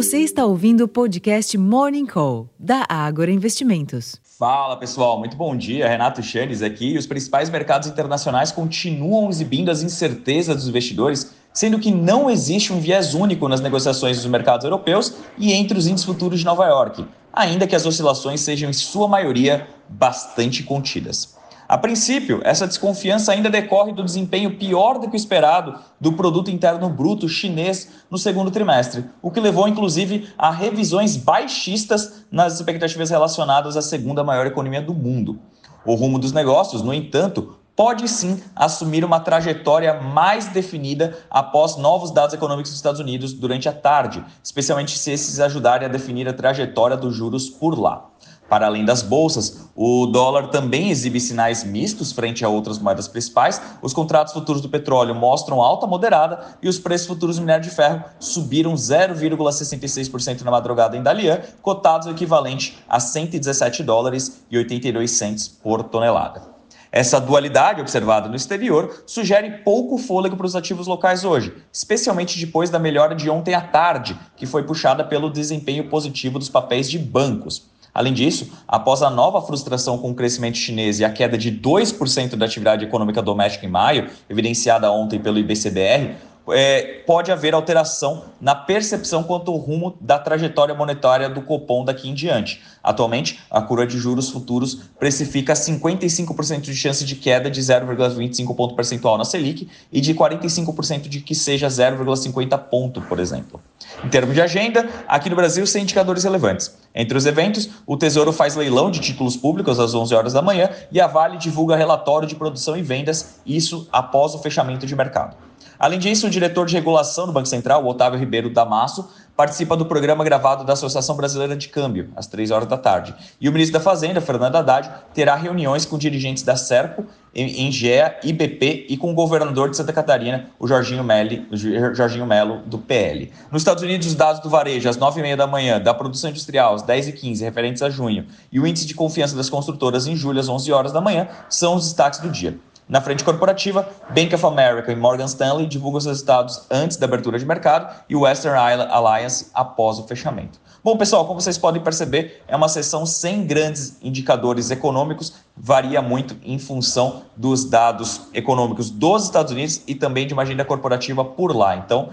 [0.00, 4.16] Você está ouvindo o podcast Morning Call, da Ágora Investimentos.
[4.38, 5.86] Fala pessoal, muito bom dia.
[5.86, 6.96] Renato Chanes aqui.
[6.96, 12.80] Os principais mercados internacionais continuam exibindo as incertezas dos investidores, sendo que não existe um
[12.80, 17.04] viés único nas negociações dos mercados europeus e entre os índices futuros de Nova York,
[17.30, 21.36] ainda que as oscilações sejam, em sua maioria, bastante contidas.
[21.70, 26.50] A princípio, essa desconfiança ainda decorre do desempenho pior do que o esperado do produto
[26.50, 33.08] interno bruto chinês no segundo trimestre, o que levou inclusive a revisões baixistas nas expectativas
[33.08, 35.38] relacionadas à segunda maior economia do mundo.
[35.86, 42.10] O rumo dos negócios, no entanto, pode sim assumir uma trajetória mais definida após novos
[42.10, 46.34] dados econômicos dos Estados Unidos durante a tarde, especialmente se esses ajudarem a definir a
[46.34, 48.04] trajetória dos juros por lá.
[48.50, 53.62] Para além das bolsas, o dólar também exibe sinais mistos frente a outras moedas principais.
[53.80, 57.70] Os contratos futuros do petróleo mostram alta moderada e os preços futuros do minério de
[57.70, 65.12] ferro subiram 0,66% na madrugada em Dalian, cotados o equivalente a 117 dólares e 82
[65.12, 66.59] centes por tonelada.
[66.92, 72.68] Essa dualidade observada no exterior sugere pouco fôlego para os ativos locais hoje, especialmente depois
[72.68, 76.98] da melhora de ontem à tarde, que foi puxada pelo desempenho positivo dos papéis de
[76.98, 77.70] bancos.
[77.94, 82.36] Além disso, após a nova frustração com o crescimento chinês e a queda de 2%
[82.36, 86.16] da atividade econômica doméstica em maio, evidenciada ontem pelo IBCBR,
[86.52, 92.08] é, pode haver alteração na percepção quanto ao rumo da trajetória monetária do Copom daqui
[92.08, 92.62] em diante.
[92.82, 98.74] Atualmente, a curva de juros futuros precifica 55% de chance de queda de 0,25 ponto
[98.74, 103.60] percentual na Selic e de 45% de que seja 0,50 ponto, por exemplo.
[104.04, 106.74] Em termos de agenda, aqui no Brasil, sem indicadores relevantes.
[106.94, 110.70] Entre os eventos, o Tesouro faz leilão de títulos públicos às 11 horas da manhã
[110.90, 115.49] e a Vale divulga relatório de produção e vendas, isso após o fechamento de mercado.
[115.80, 120.22] Além disso, o diretor de regulação do Banco Central, Otávio Ribeiro Damasso, participa do programa
[120.22, 123.14] gravado da Associação Brasileira de Câmbio, às 3 horas da tarde.
[123.40, 128.88] E o ministro da Fazenda, Fernando Haddad, terá reuniões com dirigentes da Serco, Engea, IBP
[128.90, 131.48] e com o governador de Santa Catarina, o Jorginho, Melli,
[131.94, 133.32] Jorginho Melo, do PL.
[133.50, 136.82] Nos Estados Unidos, os dados do varejo, às 9h30 da manhã, da produção industrial, às
[136.82, 140.70] 10h15, referentes a junho, e o índice de confiança das construtoras em julho, às 11
[140.72, 142.58] horas da manhã, são os destaques do dia.
[142.90, 147.38] Na frente corporativa, Bank of America e Morgan Stanley divulgam seus resultados antes da abertura
[147.38, 150.58] de mercado e Western Alliance após o fechamento.
[150.82, 156.36] Bom, pessoal, como vocês podem perceber, é uma sessão sem grandes indicadores econômicos, varia muito
[156.42, 161.54] em função dos dados econômicos dos Estados Unidos e também de uma agenda corporativa por
[161.54, 161.76] lá.
[161.76, 162.08] Então,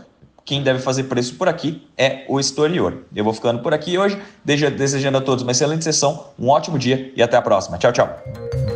[0.45, 3.03] quem deve fazer preço por aqui é o exterior.
[3.16, 7.11] Eu vou ficando por aqui hoje, desejando a todos uma excelente sessão, um ótimo dia
[7.16, 7.79] e até a próxima.
[7.79, 8.66] Tchau, tchau.